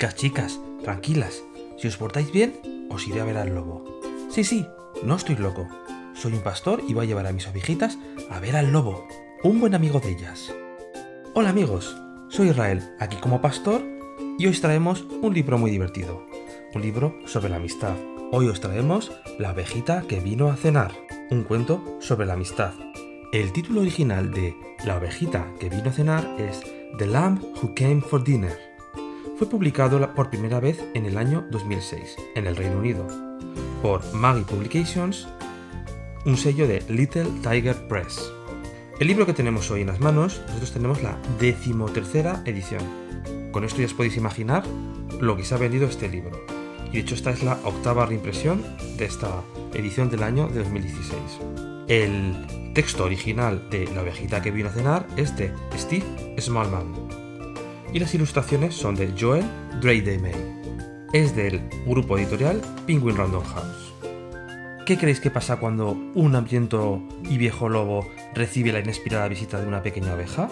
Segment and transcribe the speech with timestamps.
[0.00, 1.44] Chicas, chicas, tranquilas.
[1.76, 2.56] Si os portáis bien,
[2.88, 3.84] os iré a ver al lobo.
[4.30, 4.66] Sí, sí,
[5.02, 5.68] no estoy loco.
[6.14, 7.98] Soy un pastor y voy a llevar a mis ovejitas
[8.30, 9.06] a ver al lobo,
[9.44, 10.54] un buen amigo de ellas.
[11.34, 11.94] Hola amigos,
[12.30, 13.82] soy Israel, aquí como pastor,
[14.38, 16.24] y hoy os traemos un libro muy divertido.
[16.74, 17.94] Un libro sobre la amistad.
[18.32, 20.92] Hoy os traemos La ovejita que vino a cenar,
[21.30, 22.72] un cuento sobre la amistad.
[23.34, 26.62] El título original de La ovejita que vino a cenar es
[26.96, 28.69] The Lamb Who Came for Dinner.
[29.40, 33.06] Fue publicado por primera vez en el año 2006 en el Reino Unido
[33.80, 35.26] por Maggie Publications,
[36.26, 38.30] un sello de Little Tiger Press.
[38.98, 42.82] El libro que tenemos hoy en las manos, nosotros tenemos la decimotercera edición.
[43.50, 44.62] Con esto ya os podéis imaginar
[45.22, 46.44] lo que se ha vendido este libro.
[46.90, 48.62] Y de hecho esta es la octava reimpresión
[48.98, 51.16] de esta edición del año de 2016.
[51.88, 56.04] El texto original de La ovejita que vino a cenar es de Steve
[56.38, 57.29] Smallman.
[57.92, 59.44] Y las ilustraciones son de Joel
[60.20, 60.32] May.
[61.12, 63.94] Es del grupo editorial Penguin Random House.
[64.86, 69.66] ¿Qué creéis que pasa cuando un hambriento y viejo lobo recibe la inesperada visita de
[69.66, 70.48] una pequeña oveja?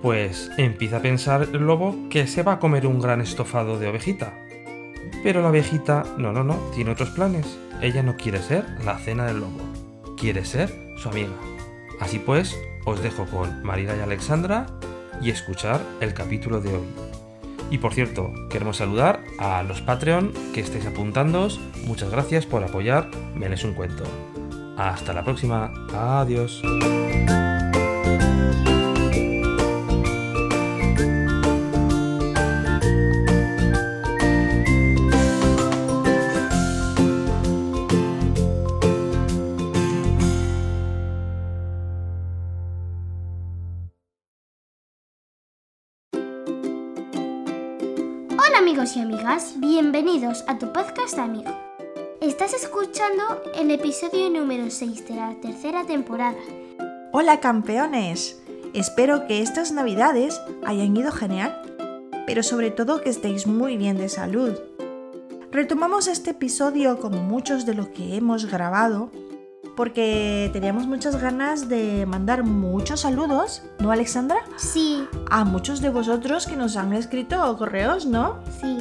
[0.00, 3.88] Pues empieza a pensar el lobo que se va a comer un gran estofado de
[3.88, 4.32] ovejita.
[5.24, 7.58] Pero la ovejita, no, no, no, tiene otros planes.
[7.80, 9.58] Ella no quiere ser la cena del lobo,
[10.16, 11.34] quiere ser su amiga.
[12.00, 14.66] Así pues, os dejo con Marina y Alexandra
[15.22, 16.86] y escuchar el capítulo de hoy.
[17.70, 21.58] Y por cierto, queremos saludar a los Patreon que estáis apuntándoos.
[21.86, 24.04] Muchas gracias por apoyar Me lees un cuento.
[24.76, 25.72] Hasta la próxima.
[25.92, 26.62] Adiós.
[48.54, 51.50] Hola amigos y amigas, bienvenidos a tu podcast amigo.
[52.20, 56.38] Estás escuchando el episodio número 6 de la tercera temporada.
[57.10, 58.40] Hola campeones.
[58.72, 61.62] Espero que estas navidades hayan ido genial,
[62.28, 64.52] pero sobre todo que estéis muy bien de salud.
[65.50, 69.10] Retomamos este episodio como muchos de los que hemos grabado
[69.76, 74.38] porque teníamos muchas ganas de mandar muchos saludos, ¿no Alexandra?
[74.56, 78.38] Sí, A muchos de vosotros que nos han escrito correos, ¿no?
[78.60, 78.78] sí.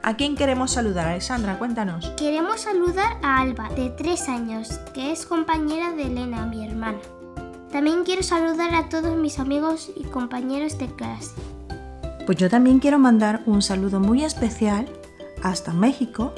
[0.00, 1.58] ¿A quién queremos saludar, Alexandra?
[1.58, 2.08] Cuéntanos.
[2.16, 6.98] Queremos saludar a Alba, de 3 años, que es compañera de Elena, mi hermana.
[7.70, 11.32] También quiero saludar a todos mis amigos y compañeros de clase.
[12.24, 14.88] Pues yo también quiero mandar un saludo muy especial
[15.42, 16.32] hasta México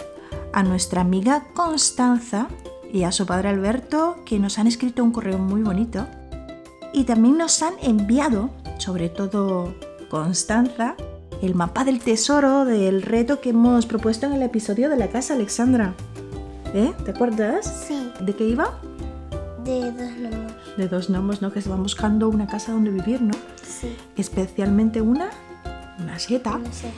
[0.52, 2.48] a nuestra amiga Constanza
[2.92, 6.06] y a su padre Alberto que nos han escrito un correo muy bonito
[6.92, 9.74] y también nos han enviado, sobre todo
[10.08, 10.96] Constanza,
[11.42, 15.34] el mapa del tesoro del reto que hemos propuesto en el episodio de la casa
[15.34, 15.94] Alexandra.
[16.74, 16.92] ¿Eh?
[17.04, 17.84] ¿Te acuerdas?
[17.88, 18.78] Sí, ¿De qué iba?
[19.64, 20.52] de dos números.
[20.76, 21.52] De dos gnomos, ¿no?
[21.52, 23.34] Que se van buscando una casa donde vivir, ¿no?
[23.62, 25.30] Sí, Especialmente una,
[25.98, 26.58] una seta.
[26.58, 26.90] no sé.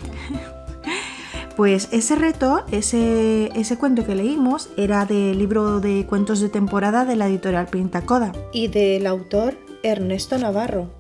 [1.57, 7.05] Pues ese reto, ese, ese cuento que leímos, era del libro de cuentos de temporada
[7.05, 8.33] de la editorial Pintacoda.
[8.53, 10.91] y del autor Ernesto Navarro.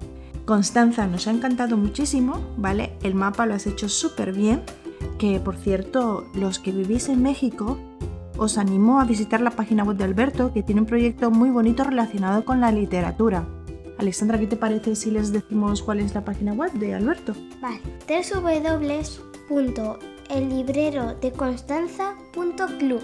[0.44, 2.92] Constanza, nos ha encantado muchísimo, ¿vale?
[3.02, 4.62] El mapa lo has hecho súper bien.
[5.18, 7.78] Que por cierto, los que vivís en México,
[8.36, 11.84] os animo a visitar la página web de Alberto, que tiene un proyecto muy bonito
[11.84, 13.46] relacionado con la literatura.
[13.98, 17.34] Alexandra, ¿qué te parece si les decimos cuál es la página web de Alberto?
[17.60, 17.80] Vale,
[20.40, 23.00] www.elibrerodeconstanza.club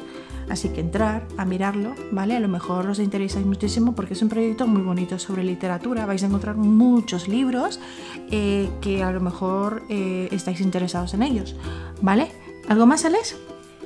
[0.49, 2.35] Así que entrar a mirarlo, ¿vale?
[2.35, 6.07] A lo mejor os interesáis muchísimo porque es un proyecto muy bonito sobre literatura.
[6.07, 7.79] Vais a encontrar muchos libros
[8.31, 11.55] eh, que a lo mejor eh, estáis interesados en ellos,
[12.01, 12.31] ¿vale?
[12.69, 13.37] ¿Algo más, Alex?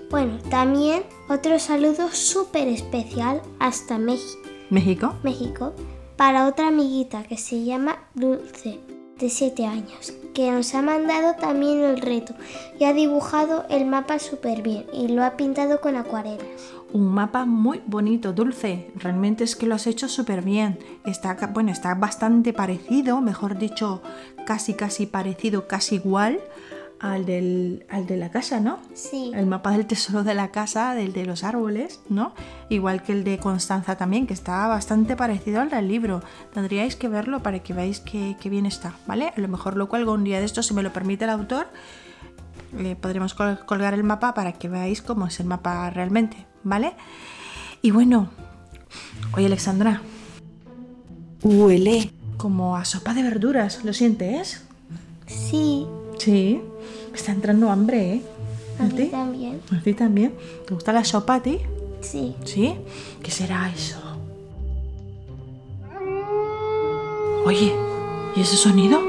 [0.09, 4.39] Bueno, también otro saludo súper especial hasta México.
[4.71, 5.15] México.
[5.25, 5.73] México
[6.17, 8.92] para otra amiguita que se llama Dulce.
[9.23, 12.35] De 7 años, que nos ha mandado también el reto
[12.79, 16.45] y ha dibujado el mapa súper bien y lo ha pintado con acuarelas.
[16.93, 18.91] Un mapa muy bonito, Dulce.
[18.97, 20.79] Realmente es que lo has hecho súper bien.
[21.07, 24.03] Está, bueno, está bastante parecido, mejor dicho,
[24.45, 26.41] casi casi parecido, casi igual
[27.03, 28.79] al, del, al de la casa, ¿no?
[28.95, 29.33] Sí.
[29.35, 32.33] El mapa del tesoro de la casa, del de los árboles, ¿no?
[32.69, 36.23] Igual que el de Constanza también, que está bastante parecido al del libro.
[36.55, 39.33] Tendríais que verlo para que veáis que, que bien está, ¿vale?
[39.37, 41.67] A lo mejor lo cuelgo un día de esto, si me lo permite el autor.
[42.79, 46.95] eh, podremos col- colgar el mapa para que veáis cómo es el mapa realmente, ¿vale?
[47.83, 48.29] Y bueno,
[49.35, 50.01] oye Alexandra,
[51.43, 54.65] huele como a sopa de verduras, ¿lo sientes?
[55.27, 55.87] Sí,
[56.23, 56.61] Sí,
[57.11, 58.23] me está entrando hambre, ¿eh?
[58.79, 59.07] a mí ti?
[59.07, 59.61] también.
[59.77, 60.33] ¿A ti también?
[60.65, 61.59] ¿Te gusta la sopa a ti?
[62.01, 62.37] Sí.
[62.45, 62.75] ¿Sí?
[63.25, 63.99] ¿Qué será eso?
[67.45, 67.75] Oye,
[68.37, 69.01] ¿y ese sonido?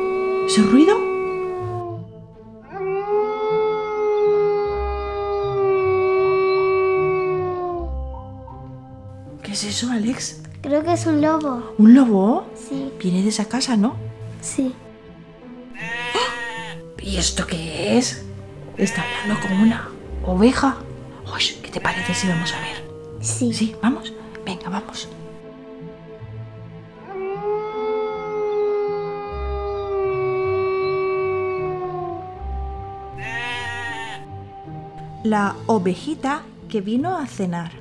[0.48, 0.98] ¿Ese ruido?
[9.42, 10.42] ¿Qué es eso, Alex?
[10.62, 11.74] Creo que es un lobo.
[11.78, 12.46] ¿Un lobo?
[12.56, 13.96] Sí, Viene de esa casa, ¿no?
[14.42, 14.74] sí.
[17.04, 18.24] ¿Y esto qué es?
[18.78, 19.90] Está hablando como una
[20.26, 20.78] oveja.
[21.26, 22.90] Uy, ¿qué te parece si vamos a ver?
[23.20, 23.54] Sí.
[23.54, 24.14] Sí, vamos.
[24.46, 25.10] Venga, vamos.
[35.26, 37.74] La ovejita que vino a cenar.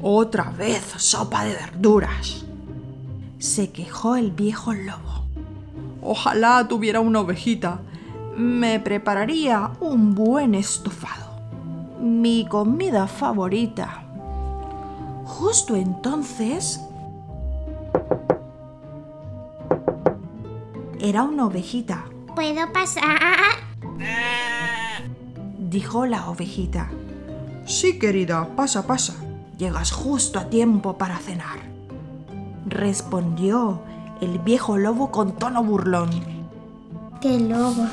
[0.00, 2.46] Otra vez sopa de verduras.
[3.38, 5.15] Se quejó el viejo lobo.
[6.08, 7.80] Ojalá tuviera una ovejita.
[8.36, 11.26] Me prepararía un buen estofado.
[12.00, 14.04] Mi comida favorita.
[15.24, 16.80] Justo entonces...
[21.00, 22.04] Era una ovejita,
[22.34, 23.18] ¿Puedo pasar?
[25.58, 26.88] dijo la ovejita.
[27.66, 29.14] Sí, querida, pasa, pasa.
[29.58, 31.58] Llegas justo a tiempo para cenar.
[32.66, 33.82] Respondió
[34.20, 36.10] el viejo lobo con tono burlón.
[37.20, 37.86] ¿Qué lobo?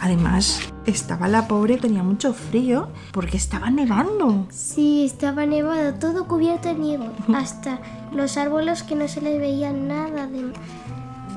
[0.00, 4.46] Además, estaba la pobre, tenía mucho frío porque estaba nevando.
[4.50, 7.10] Sí, estaba nevado, todo cubierto de nieve.
[7.34, 7.80] Hasta
[8.12, 10.52] los árboles que no se les veía nada de,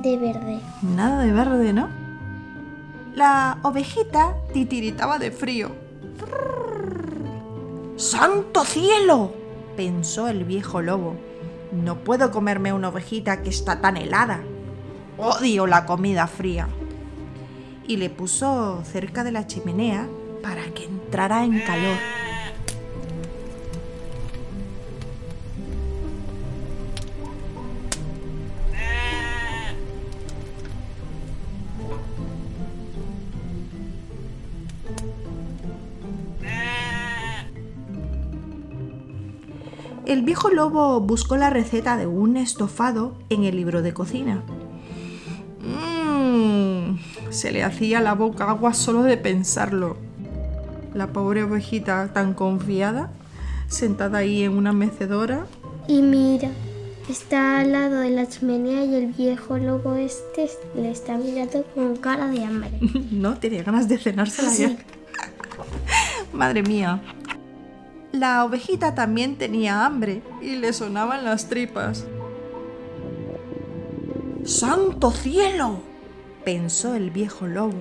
[0.02, 0.60] de verde.
[0.82, 1.90] Nada de verde, ¿no?
[3.14, 5.72] La ovejita titiritaba de frío.
[7.98, 9.32] ¡Santo cielo!
[9.76, 11.16] pensó el viejo lobo.
[11.84, 14.42] No puedo comerme una ovejita que está tan helada.
[15.18, 16.68] Odio la comida fría.
[17.88, 20.08] Y le puso cerca de la chimenea
[20.42, 21.98] para que entrara en calor.
[40.16, 44.44] El viejo lobo buscó la receta de un estofado en el libro de cocina.
[45.60, 46.98] Mmm,
[47.32, 49.98] se le hacía la boca agua solo de pensarlo.
[50.94, 53.12] La pobre ovejita tan confiada,
[53.68, 55.48] sentada ahí en una mecedora.
[55.90, 56.50] Y mira,
[57.10, 61.98] está al lado de la chimenea y el viejo lobo este le está mirando con
[61.98, 62.72] cara de hambre.
[63.12, 64.70] No, tenía ganas de cenársela ya.
[64.70, 64.78] Sí.
[66.32, 67.02] Madre mía.
[68.16, 72.06] La ovejita también tenía hambre y le sonaban las tripas.
[74.46, 75.80] ¡Santo cielo!
[76.46, 77.76] pensó el viejo lobo.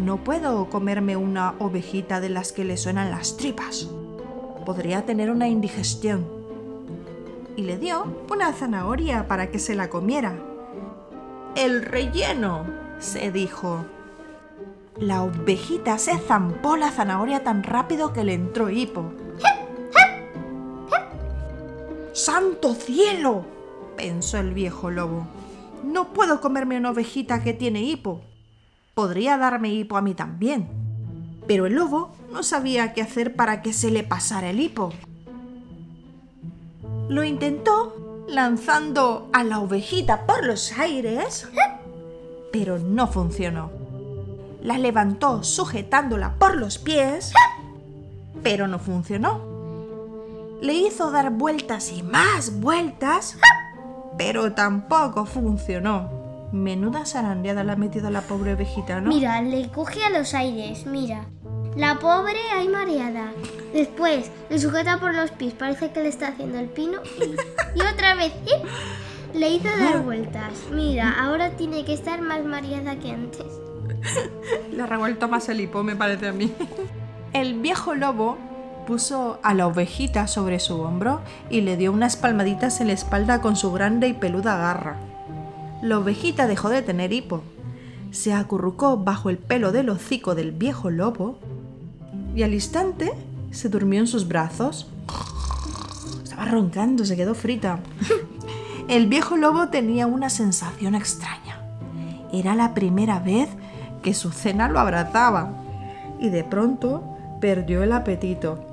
[0.00, 3.88] No puedo comerme una ovejita de las que le suenan las tripas.
[4.66, 6.26] Podría tener una indigestión.
[7.54, 10.34] Y le dio una zanahoria para que se la comiera.
[11.54, 12.64] El relleno,
[12.98, 13.84] se dijo.
[14.96, 19.12] La ovejita se zampó la zanahoria tan rápido que le entró hipo.
[22.18, 23.44] ¡Santo cielo!
[23.96, 25.28] pensó el viejo lobo.
[25.84, 28.22] No puedo comerme una ovejita que tiene hipo.
[28.94, 30.68] Podría darme hipo a mí también.
[31.46, 34.92] Pero el lobo no sabía qué hacer para que se le pasara el hipo.
[37.08, 41.48] Lo intentó lanzando a la ovejita por los aires,
[42.50, 43.70] pero no funcionó.
[44.60, 47.32] La levantó sujetándola por los pies,
[48.42, 49.57] pero no funcionó.
[50.60, 53.38] Le hizo dar vueltas y más vueltas,
[54.16, 56.48] pero tampoco funcionó.
[56.52, 59.10] Menuda zarandeada le ha metido a la pobre ovejita, ¿no?
[59.10, 61.26] Mira, le coge a los aires, mira.
[61.76, 63.32] La pobre ahí mareada.
[63.72, 67.00] Después le sujeta por los pies, parece que le está haciendo el pino.
[67.20, 68.32] Y, y otra vez.
[68.46, 68.66] ¡ip!
[69.34, 70.54] Le hizo dar vueltas.
[70.72, 73.46] Mira, ahora tiene que estar más mareada que antes.
[74.72, 76.52] Le ha revuelto más el hipo, me parece a mí.
[77.32, 78.38] El viejo lobo
[78.88, 83.42] puso a la ovejita sobre su hombro y le dio unas palmaditas en la espalda
[83.42, 84.96] con su grande y peluda garra.
[85.82, 87.42] La ovejita dejó de tener hipo.
[88.12, 91.38] Se acurrucó bajo el pelo del hocico del viejo lobo
[92.34, 93.12] y al instante
[93.50, 94.88] se durmió en sus brazos.
[96.24, 97.80] Estaba roncando, se quedó frita.
[98.88, 101.60] El viejo lobo tenía una sensación extraña.
[102.32, 103.50] Era la primera vez
[104.02, 105.50] que su cena lo abrazaba
[106.18, 107.04] y de pronto
[107.38, 108.67] perdió el apetito.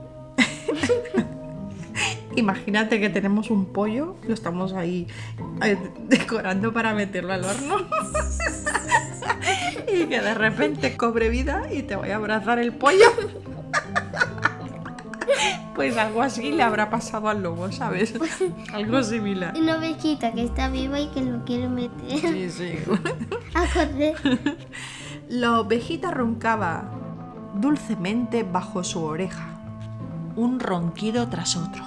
[2.36, 5.08] Imagínate que tenemos un pollo, lo estamos ahí
[5.64, 5.78] eh,
[6.08, 7.78] decorando para meterlo al horno.
[9.94, 13.06] y que de repente cobre vida y te voy a abrazar el pollo.
[15.76, 18.14] Pues algo así le habrá pasado al lobo, ¿sabes?
[18.72, 19.54] Algo similar.
[19.58, 22.78] Una ovejita que está viva y que lo quiere meter Sí, sí.
[23.54, 24.16] a correr.
[25.28, 26.92] La ovejita roncaba
[27.56, 29.48] dulcemente bajo su oreja,
[30.38, 31.84] un ronquido tras otro.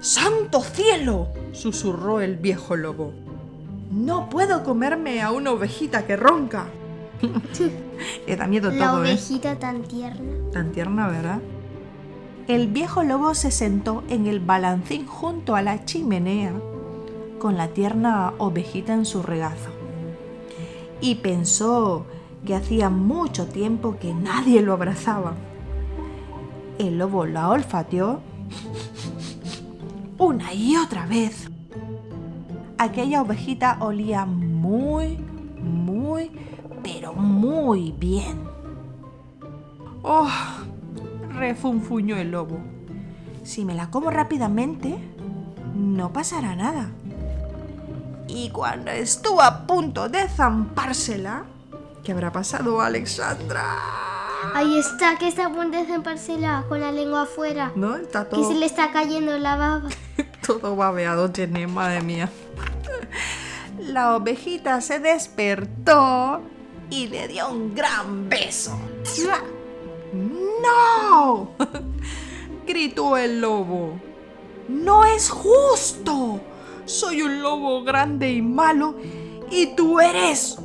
[0.00, 1.28] ¡Santo cielo!
[1.52, 3.12] susurró el viejo lobo.
[3.90, 6.66] No puedo comerme a una ovejita que ronca.
[8.26, 9.12] Le da miedo La todo, ¿eh?
[9.12, 10.50] ovejita tan tierna.
[10.52, 11.40] Tan tierna, ¿verdad?
[12.48, 16.52] El viejo lobo se sentó en el balancín junto a la chimenea
[17.38, 19.70] con la tierna ovejita en su regazo.
[21.00, 22.04] Y pensó
[22.44, 25.34] que hacía mucho tiempo que nadie lo abrazaba.
[26.78, 28.20] El lobo la olfateó
[30.18, 31.50] una y otra vez.
[32.78, 35.16] Aquella ovejita olía muy,
[35.60, 36.30] muy,
[36.82, 38.44] pero muy bien.
[40.02, 40.28] ¡Oh!
[41.34, 42.58] refunfuñó el lobo.
[43.42, 44.96] Si me la como rápidamente,
[45.74, 46.90] no pasará nada.
[48.28, 51.44] Y cuando estuvo a punto de zampársela,
[52.02, 54.13] ¿qué habrá pasado, Alexandra?
[54.54, 55.86] Ahí está, que está a punto de
[56.68, 57.72] con la lengua afuera.
[57.74, 57.96] ¿No?
[57.96, 59.88] Está Que todo, se le está cayendo la baba.
[60.46, 62.28] todo babeado, tiene, madre mía.
[63.78, 66.40] La ovejita se despertó
[66.90, 68.78] y le dio un gran beso.
[70.12, 71.50] ¡No!
[72.66, 74.00] gritó el lobo.
[74.68, 76.40] ¡No es justo!
[76.86, 78.96] Soy un lobo grande y malo
[79.50, 80.58] y tú eres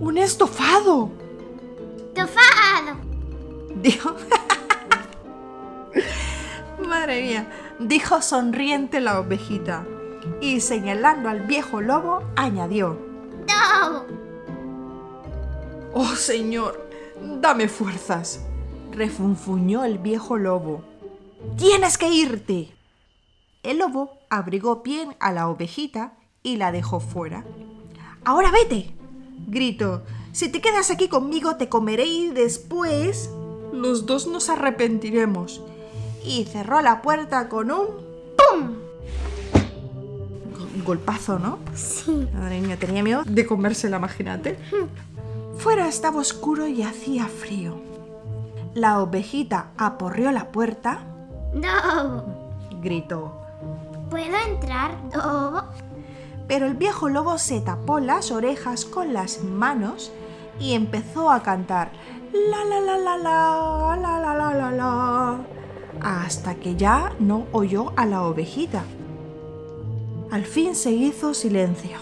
[0.00, 1.10] un estofado.
[2.14, 3.03] ¡Tofado!
[3.84, 4.16] Dijo.
[6.88, 7.46] Madre mía,
[7.78, 9.86] dijo sonriente la ovejita
[10.40, 12.98] y señalando al viejo lobo añadió.
[13.46, 14.06] ¡No!
[15.92, 16.88] Oh señor,
[17.42, 18.40] dame fuerzas.
[18.90, 20.82] Refunfuñó el viejo lobo.
[21.58, 22.72] Tienes que irte.
[23.62, 27.44] El lobo abrigó bien a la ovejita y la dejó fuera.
[28.24, 28.94] Ahora vete,
[29.46, 30.04] gritó.
[30.32, 33.28] Si te quedas aquí conmigo te comeré y después
[33.74, 35.60] los dos nos arrepentiremos.
[36.24, 37.86] Y cerró la puerta con un
[38.36, 38.74] ¡pum!
[40.56, 41.58] Go- Golpazo, ¿no?
[41.74, 42.28] Sí.
[42.34, 44.58] Madre mía, tenía miedo de comérsela, imagínate.
[45.58, 47.76] Fuera estaba oscuro y hacía frío.
[48.74, 51.00] La ovejita aporreó la puerta,
[51.54, 52.24] ¡No!
[52.82, 53.32] gritó.
[54.10, 54.96] ¿Puedo entrar?
[55.14, 55.64] ¡No!
[56.48, 60.10] Pero el viejo lobo se tapó las orejas con las manos
[60.58, 61.90] y empezó a cantar
[62.34, 65.40] la la la la la, la la la la la,
[66.00, 68.82] hasta que ya no oyó a la ovejita.
[70.32, 71.96] Al fin se hizo silencio.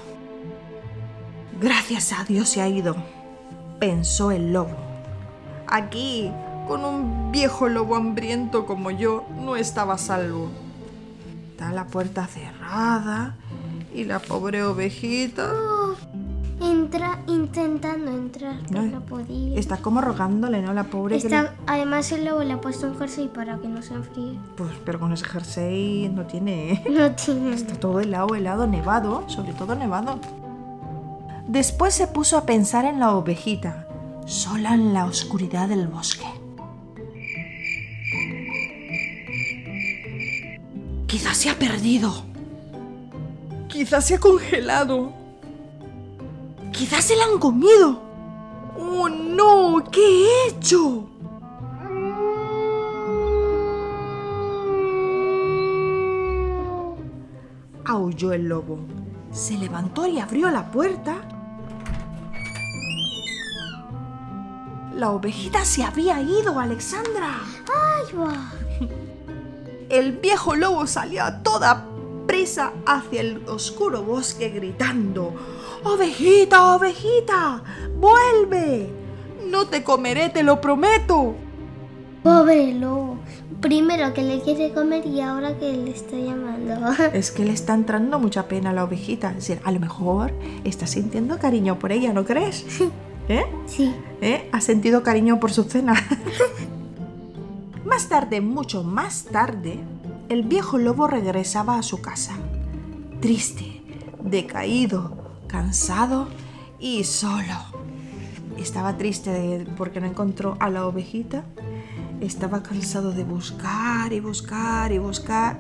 [1.61, 2.97] Gracias a Dios se ha ido,
[3.79, 4.75] pensó el lobo.
[5.67, 6.33] Aquí,
[6.67, 10.49] con un viejo lobo hambriento como yo, no estaba salvo.
[11.51, 13.37] Está la puerta cerrada
[13.95, 15.53] y la pobre ovejita
[16.63, 19.59] entra intentando entrar, pero No, no podía.
[19.59, 20.73] está como rogándole, ¿no?
[20.73, 23.69] La pobre que le- Está- además el lobo le ha puesto un jersey para que
[23.69, 24.39] no se enfríe.
[24.57, 26.73] Pues, pero con ese jersey no tiene...
[26.73, 26.85] ¿eh?
[26.91, 27.55] No tiene.
[27.55, 30.19] Está todo helado, helado, nevado, sobre todo nevado.
[31.49, 33.87] Después se puso a pensar en la ovejita,
[34.27, 36.25] sola en la oscuridad del bosque.
[41.07, 42.23] Quizás se ha perdido.
[43.69, 45.13] Quizás se ha congelado.
[46.73, 48.01] Quizás se la han comido.
[48.79, 49.85] ¡Oh no!
[49.91, 51.09] ¿Qué he hecho?
[57.93, 58.79] aulló el lobo.
[59.33, 61.17] Se levantó y abrió la puerta.
[64.95, 67.41] La ovejita se había ido, Alexandra.
[67.75, 68.53] Ay, va.
[69.89, 71.87] El viejo lobo salió a toda
[72.27, 75.35] prisa hacia el oscuro bosque gritando,
[75.85, 77.63] Ovejita, ovejita,
[77.97, 78.89] vuelve.
[79.49, 81.35] No te comeré, te lo prometo.
[82.23, 83.19] Pobre lobo.
[83.61, 86.75] Primero que le quiere comer y ahora que le está llamando.
[87.13, 89.31] Es que le está entrando mucha pena a la ovejita.
[89.31, 90.33] Es decir, a lo mejor
[90.65, 92.65] está sintiendo cariño por ella, ¿no crees?
[93.29, 93.45] ¿Eh?
[93.67, 93.95] Sí.
[94.21, 94.49] ¿Eh?
[94.53, 95.95] Ha sentido cariño por su cena.
[97.85, 99.79] más tarde, mucho más tarde,
[100.29, 102.35] el viejo lobo regresaba a su casa.
[103.21, 103.83] Triste,
[104.23, 105.22] decaído,
[105.53, 106.29] cansado
[106.81, 107.55] y solo.
[108.59, 111.45] Estaba triste porque no encontró a la ovejita.
[112.21, 115.59] Estaba cansado de buscar y buscar y buscar.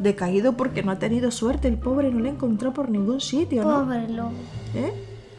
[0.00, 1.68] Decaído porque no ha tenido suerte.
[1.68, 3.84] El pobre no la encontró por ningún sitio, ¿no?
[3.84, 4.32] Pobre lobo.
[4.74, 4.92] ¿Eh?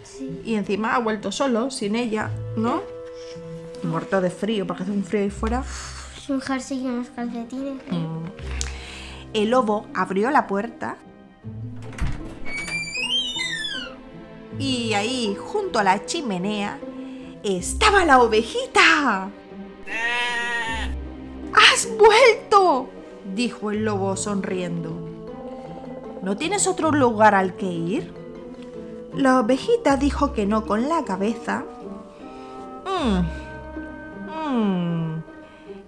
[0.03, 0.41] Sí.
[0.45, 2.81] Y encima ha vuelto solo, sin ella, ¿no?
[3.83, 5.63] Muerto de frío, porque hace un frío ahí fuera.
[6.29, 7.81] Un jersey y unos calcetines.
[7.91, 8.23] Mm.
[9.33, 10.95] El lobo abrió la puerta
[14.59, 16.79] y ahí, junto a la chimenea,
[17.43, 19.29] estaba la ovejita.
[21.53, 22.89] ¡Has vuelto!
[23.33, 24.91] dijo el lobo sonriendo.
[26.21, 28.13] ¿No tienes otro lugar al que ir?
[29.13, 31.65] La ovejita dijo que no con la cabeza.
[32.85, 33.19] Mm,
[34.31, 35.23] mm.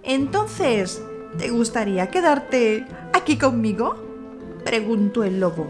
[0.02, 1.02] Entonces,
[1.38, 3.96] ¿te gustaría quedarte aquí conmigo?
[4.64, 5.66] preguntó el lobo.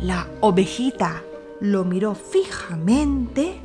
[0.00, 1.22] La ovejita
[1.62, 3.60] lo miró fijamente,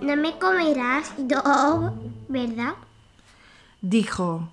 [0.00, 1.92] No me comerás, dog,
[2.28, 2.76] ¿verdad?
[3.82, 4.48] dijo,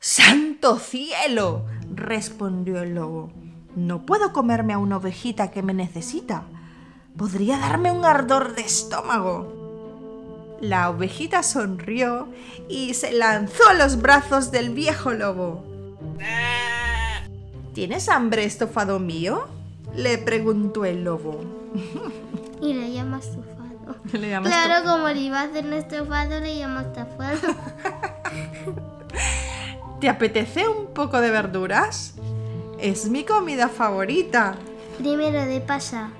[0.00, 1.64] ¡Santo cielo!
[1.94, 3.32] respondió el lobo.
[3.74, 6.42] No puedo comerme a una ovejita que me necesita.
[7.16, 10.58] Podría darme un ardor de estómago.
[10.60, 12.28] La ovejita sonrió
[12.68, 15.64] y se lanzó a los brazos del viejo lobo.
[17.72, 19.46] ¿Tienes hambre, estofado mío?
[19.96, 21.59] le preguntó el lobo.
[22.60, 23.96] Y le llama estofado.
[24.12, 27.38] Le llamas Claro, como le iba a hacer un estofado, le llama estofado.
[30.00, 32.14] ¿Te apetece un poco de verduras?
[32.78, 34.54] Es mi comida favorita.
[34.98, 36.10] Primero de pasa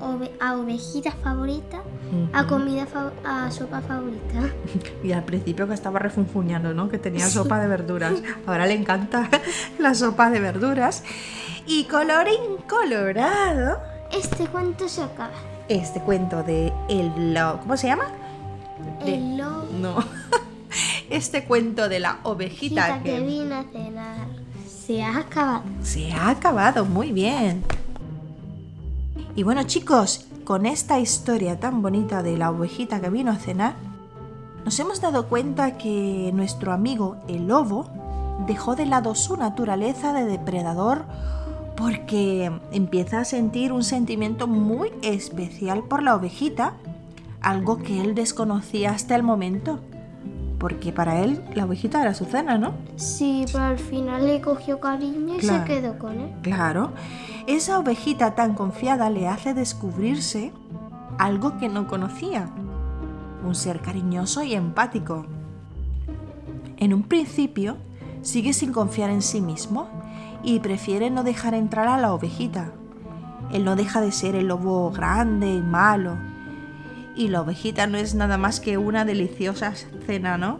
[0.00, 1.80] ove- a ovejita favorita,
[2.32, 4.52] a comida fa- a sopa favorita.
[5.02, 6.88] Y al principio que estaba refunfuñando, ¿no?
[6.88, 8.14] Que tenía sopa de verduras.
[8.46, 9.28] Ahora le encanta
[9.78, 11.02] la sopa de verduras.
[11.66, 13.80] Y colorín colorado,
[14.12, 15.30] Este cuento se acaba.
[15.68, 18.04] este cuento de el lo- ¿cómo se llama?
[19.04, 19.96] De- El lobo No.
[21.10, 24.26] Este cuento de la ovejita que que vino a cenar
[24.68, 25.62] se ha acabado.
[25.82, 27.62] se ha acabado muy bien.
[29.34, 33.74] Y bueno, chicos, con esta historia tan bonita de la ovejita que vino a cenar,
[34.64, 37.86] nos hemos dado cuenta que nuestro amigo el lobo
[38.46, 41.04] dejó de lado su naturaleza de depredador
[41.78, 46.74] porque empieza a sentir un sentimiento muy especial por la ovejita,
[47.40, 49.78] algo que él desconocía hasta el momento.
[50.58, 52.72] Porque para él la ovejita era su cena, ¿no?
[52.96, 55.64] Sí, pero al final le cogió cariño y Claro.
[55.64, 56.32] se quedó con él.
[56.42, 56.90] Claro,
[57.46, 60.50] esa ovejita tan confiada le hace descubrirse
[61.16, 62.48] algo que no conocía,
[63.46, 65.26] un ser cariñoso y empático.
[66.76, 67.76] En un principio,
[68.22, 69.86] sigue sin confiar en sí mismo
[70.42, 72.72] y prefiere no dejar entrar a la ovejita.
[73.52, 76.16] Él no deja de ser el lobo grande y malo.
[77.16, 79.72] Y la ovejita no es nada más que una deliciosa
[80.06, 80.58] cena, ¿no?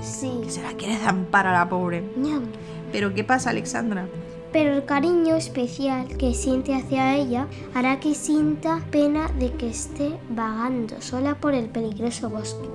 [0.00, 0.32] Sí.
[0.44, 2.04] Que se la quiere zampar a la pobre.
[2.16, 2.44] Ñam.
[2.92, 4.06] Pero ¿qué pasa, Alexandra?
[4.52, 10.18] Pero el cariño especial que siente hacia ella hará que sienta pena de que esté
[10.30, 12.68] vagando sola por el peligroso bosque.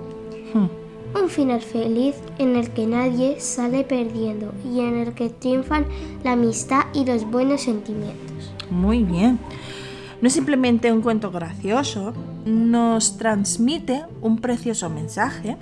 [0.53, 0.84] Hmm.
[1.15, 5.85] Un final feliz en el que nadie sale perdiendo y en el que triunfan
[6.23, 8.53] la amistad y los buenos sentimientos.
[8.69, 9.39] Muy bien.
[10.21, 12.13] No es simplemente un cuento gracioso,
[12.45, 15.55] nos transmite un precioso mensaje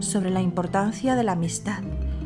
[0.00, 1.82] sobre la importancia de la amistad,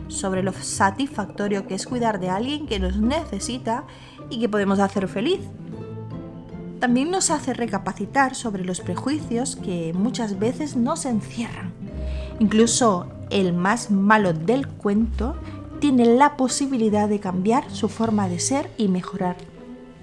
[0.08, 3.84] sobre lo satisfactorio que es cuidar de alguien que nos necesita
[4.30, 5.40] y que podemos hacer feliz.
[6.80, 11.79] También nos hace recapacitar sobre los prejuicios que muchas veces nos encierran.
[12.40, 15.36] Incluso el más malo del cuento
[15.78, 19.36] tiene la posibilidad de cambiar su forma de ser y mejorar.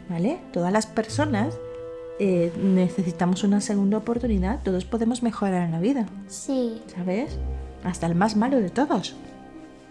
[0.10, 0.40] ¿Vale?
[0.54, 1.56] Todas las personas
[2.20, 7.38] eh, necesitamos una segunda oportunidad, todos podemos mejorar en la vida, Sí, ¿sabes?
[7.84, 9.16] Hasta el más malo de todos.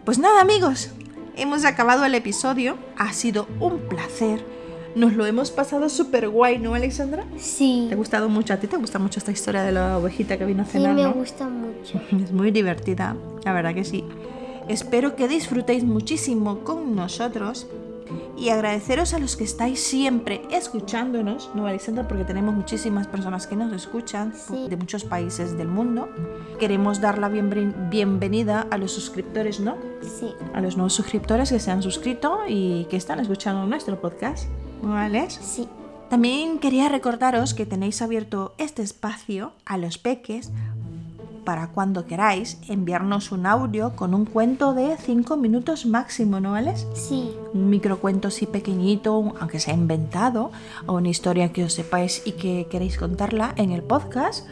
[0.04, 0.90] Pues nada amigos,
[1.36, 4.44] hemos acabado el episodio, ha sido un placer,
[4.96, 7.24] nos lo hemos pasado súper guay, ¿no Alexandra?
[7.36, 8.52] sí, ¿Te ha gustado mucho?
[8.52, 10.94] ¿A ti te gusta mucho esta historia de la ovejita que vino a sí cenar?
[10.94, 11.12] me ¿no?
[11.12, 12.00] gusta mucho.
[12.24, 14.04] Es muy divertida, la verdad que sí.
[14.68, 17.68] Espero que disfrutéis muchísimo con nosotros
[18.36, 22.06] Y agradeceros a los que estáis siempre escuchándonos, ¿no, Alexandra?
[22.06, 24.66] Porque tenemos muchísimas personas que nos escuchan Sí.
[24.68, 26.08] de muchos países del mundo.
[26.60, 29.76] Queremos dar la bienven- bienvenida a los suscriptores, ¿no?
[30.02, 30.32] Sí.
[30.54, 34.48] A los nuevos suscriptores que se han suscrito y que están escuchando nuestro podcast.
[34.82, 35.30] ¿Vale?
[35.30, 35.68] Sí.
[36.08, 40.52] También quería recordaros que tenéis abierto este espacio a los peques
[41.46, 46.86] para cuando queráis enviarnos un audio con un cuento de 5 minutos máximo, ¿no, Alex?
[46.94, 47.30] Sí.
[47.54, 50.50] Un microcuento así pequeñito, aunque sea inventado,
[50.86, 54.46] o una historia que os sepáis y que queréis contarla en el podcast,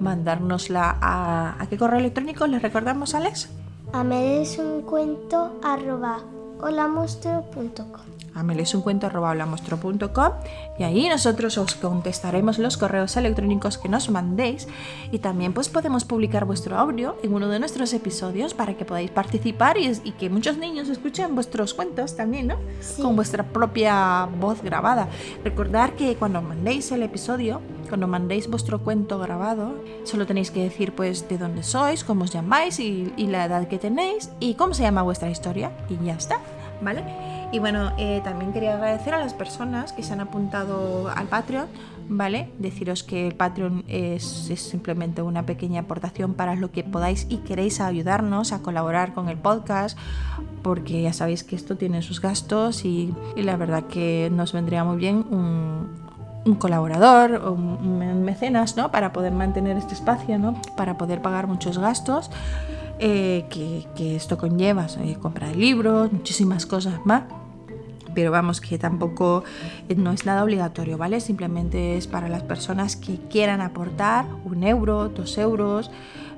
[0.00, 1.62] mandárnosla a...
[1.62, 3.48] ¿A qué correo electrónico les recordamos, Alex?
[3.92, 6.18] A es un cuento arroba
[6.60, 8.11] holamonstruo.com.
[8.34, 10.32] a melesuncuento.com
[10.78, 14.68] y ahí nosotros os contestaremos los correos electrónicos que nos mandéis
[15.10, 19.10] y también pues podemos publicar vuestro audio en uno de nuestros episodios para que podáis
[19.10, 22.56] participar y, y que muchos niños escuchen vuestros cuentos también, ¿no?
[22.80, 23.02] Sí.
[23.02, 25.08] Con vuestra propia voz grabada.
[25.44, 30.94] Recordar que cuando mandéis el episodio, cuando mandéis vuestro cuento grabado, solo tenéis que decir
[30.94, 34.74] pues de dónde sois, cómo os llamáis y, y la edad que tenéis y cómo
[34.74, 36.38] se llama vuestra historia y ya está,
[36.80, 37.41] ¿vale?
[37.52, 41.66] Y bueno, eh, también quería agradecer a las personas que se han apuntado al Patreon,
[42.08, 42.50] ¿vale?
[42.58, 44.24] Deciros que el Patreon es,
[44.56, 49.36] simplemente una pequeña aportación para lo que podáis y queréis ayudarnos a colaborar con el
[49.36, 49.98] podcast,
[50.62, 54.96] porque ya sabéis que esto tiene sus gastos y, la verdad que nos vendría muy
[54.96, 58.90] bien un, colaborador o un, mecenas, ¿no?
[58.90, 60.54] Para poder mantener este espacio, ¿no?
[60.74, 62.30] Para poder pagar muchos gastos.
[62.98, 67.24] eh, que, esto conlleva, eh, compra de libros, muchísimas cosas más
[68.14, 69.44] pero vamos que tampoco
[69.88, 71.20] eh, no es nada obligatorio, ¿vale?
[71.20, 75.90] Simplemente es para las personas que quieran aportar un euro, dos euros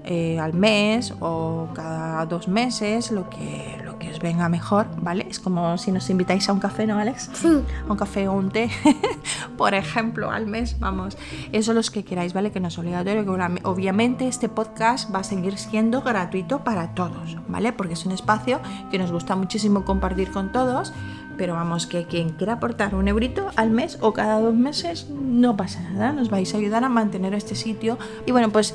[0.06, 5.26] eh, al mes o cada dos meses, lo que, lo que os venga mejor, ¿vale?
[5.30, 7.30] Es como si nos invitáis a un café, ¿no, Alex?
[7.32, 7.48] Sí.
[7.88, 8.68] A un café o un té,
[9.56, 11.16] por ejemplo, al mes, vamos.
[11.52, 12.52] Eso los que queráis, ¿vale?
[12.52, 17.38] Que no es obligatorio, que obviamente este podcast va a seguir siendo gratuito para todos,
[17.48, 17.72] ¿vale?
[17.72, 18.60] Porque es un espacio
[18.90, 20.92] que nos gusta muchísimo compartir con todos,
[21.36, 25.56] pero vamos, que quien quiera aportar un eurito al mes o cada dos meses, no
[25.56, 27.98] pasa nada, nos vais a ayudar a mantener este sitio.
[28.26, 28.74] Y bueno, pues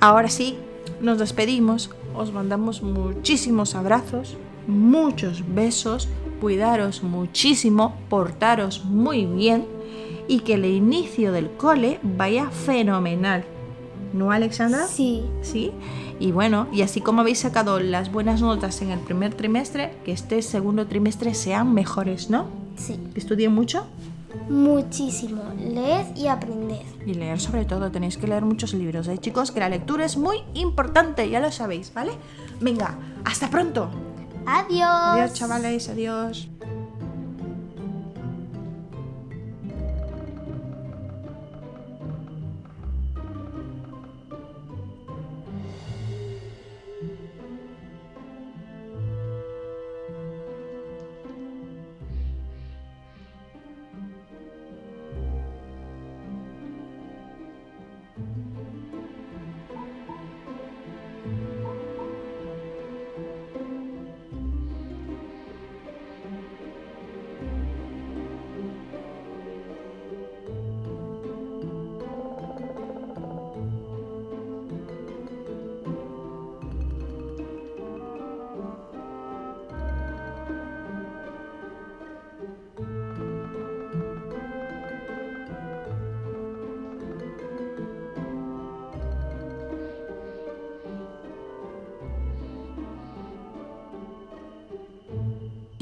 [0.00, 0.56] ahora sí,
[1.00, 4.36] nos despedimos, os mandamos muchísimos abrazos,
[4.66, 6.08] muchos besos,
[6.40, 9.66] cuidaros muchísimo, portaros muy bien
[10.28, 13.44] y que el inicio del cole vaya fenomenal.
[14.12, 14.86] ¿No, Alexandra?
[14.86, 15.24] Sí.
[15.42, 15.72] ¿Sí?
[16.20, 20.12] Y bueno, y así como habéis sacado las buenas notas en el primer trimestre, que
[20.12, 22.46] este segundo trimestre sean mejores, ¿no?
[22.76, 22.98] Sí.
[23.14, 23.86] Estudien mucho
[24.48, 25.42] Muchísimo.
[25.58, 26.82] Leed y aprended.
[27.06, 27.90] y leer sobre todo.
[27.90, 29.50] Tenéis que leer muchos libros, ¿eh, chicos?
[29.50, 32.12] Que la lectura es muy importante, ya lo sabéis, ¿vale?
[32.60, 33.90] Venga, hasta pronto.
[34.46, 34.88] Adiós.
[34.90, 36.48] Adiós, chavales, adiós.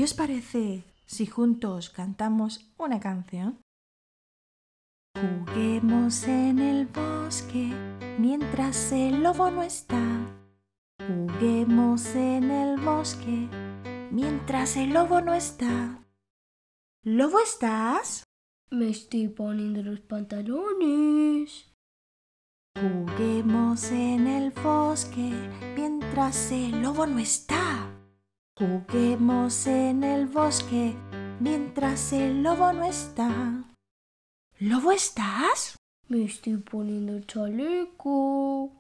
[0.02, 3.62] ¿Qué os parece si juntos cantamos una canción?
[5.14, 7.72] Juguemos en el bosque
[8.18, 10.02] mientras el lobo no está.
[11.06, 13.48] Juguemos en el bosque
[14.10, 16.04] mientras el lobo no está.
[17.04, 18.24] ¿Lobo estás?
[18.72, 21.72] Me estoy poniendo los pantalones.
[22.74, 25.30] Juguemos en el bosque
[25.76, 27.81] mientras el lobo no está.
[28.54, 30.94] Juguemos en el bosque
[31.40, 33.64] mientras el lobo no está.
[34.58, 35.78] ¿Lobo estás?
[36.08, 38.70] Me estoy poniendo el chaleco.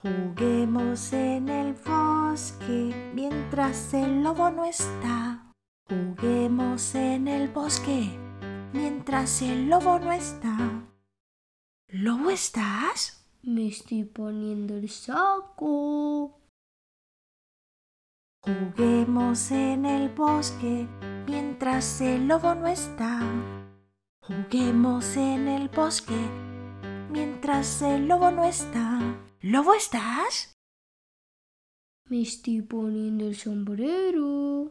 [0.00, 5.52] Juguemos en el bosque mientras el lobo no está.
[5.88, 8.16] Juguemos en el bosque
[8.72, 10.86] mientras el lobo no está.
[11.88, 13.26] ¿Lobo estás?
[13.42, 16.35] Me estoy poniendo el saco.
[18.46, 20.86] Juguemos en el bosque
[21.26, 23.20] mientras el lobo no está.
[24.20, 26.14] Juguemos en el bosque
[27.10, 29.00] mientras el lobo no está.
[29.40, 30.56] ¿Lobo estás?
[32.08, 34.70] Me estoy poniendo el sombrero.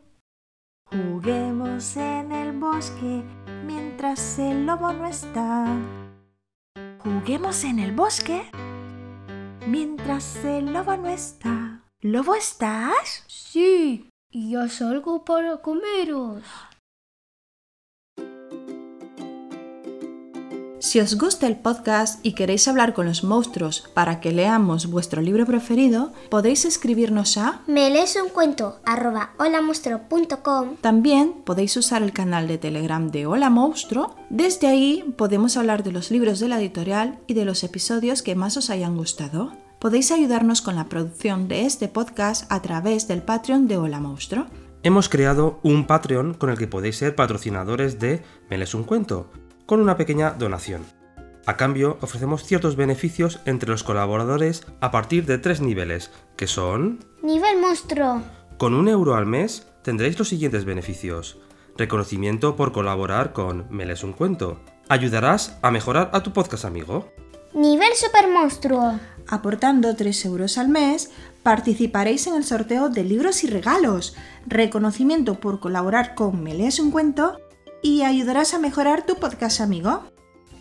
[0.85, 3.23] Juguemos en el bosque
[3.65, 5.67] mientras el lobo no está.
[6.99, 8.49] Juguemos en el bosque
[9.67, 11.84] mientras el lobo no está.
[12.07, 13.23] ¿Lobo estás?
[13.25, 16.43] Sí, y ya salgo para comeros.
[20.77, 25.19] Si os gusta el podcast y queréis hablar con los monstruos para que leamos vuestro
[25.23, 27.63] libro preferido, podéis escribirnos a...
[27.65, 33.49] Me lees un cuento arroba holamonstruo.com También podéis usar el canal de Telegram de Hola
[33.49, 34.15] Monstruo.
[34.29, 38.35] Desde ahí podemos hablar de los libros de la editorial y de los episodios que
[38.35, 39.64] más os hayan gustado.
[39.85, 44.47] Podéis ayudarnos con la producción de este podcast a través del Patreon de Hola Monstruo.
[44.81, 49.29] Hemos creado un Patreon con el que podéis ser patrocinadores de Me lees un cuento,
[49.67, 50.81] con una pequeña donación.
[51.45, 57.05] A cambio, ofrecemos ciertos beneficios entre los colaboradores a partir de tres niveles, que son...
[57.21, 58.23] Nivel monstruo.
[58.57, 61.37] Con un euro al mes tendréis los siguientes beneficios.
[61.77, 64.59] Reconocimiento por colaborar con Me lees un cuento.
[64.89, 67.13] Ayudarás a mejorar a tu podcast amigo.
[67.55, 68.99] Nivel super monstruo.
[69.29, 71.09] Aportando 3 euros al mes,
[71.41, 74.13] participaréis en el sorteo de libros y regalos,
[74.45, 77.39] reconocimiento por colaborar con Me lees un cuento
[77.81, 80.03] y ayudarás a mejorar tu podcast amigo.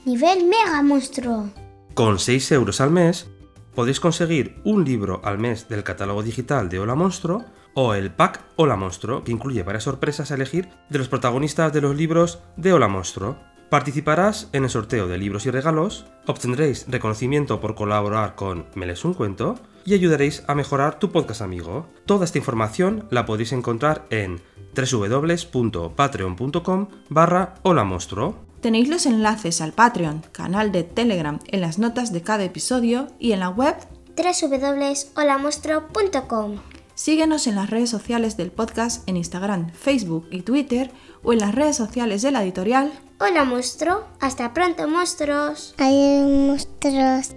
[0.04, 1.50] Nivel mega monstruo.
[1.94, 3.26] Con 6 euros al mes
[3.74, 8.40] podéis conseguir un libro al mes del catálogo digital de Hola Monstruo o el pack
[8.54, 12.72] Hola Monstruo, que incluye varias sorpresas a elegir de los protagonistas de los libros de
[12.72, 13.37] Hola Monstruo.
[13.74, 19.04] Participarás en el sorteo de libros y regalos, obtendréis reconocimiento por colaborar con Me lees
[19.04, 21.88] un cuento y ayudaréis a mejorar tu podcast amigo.
[22.06, 24.40] Toda esta información la podéis encontrar en
[24.76, 28.37] www.patreon.com barra Hola Monstruo.
[28.60, 33.32] Tenéis los enlaces al Patreon, canal de Telegram en las notas de cada episodio y
[33.32, 33.74] en la web.
[34.16, 36.58] www.holamonstruo.com
[36.94, 40.92] Síguenos en las redes sociales del podcast en Instagram, Facebook y Twitter
[41.24, 42.92] o en las redes sociales de la editorial.
[43.18, 44.04] Hola monstruo.
[44.20, 45.74] Hasta pronto monstruos.
[45.78, 47.34] Hay monstruos.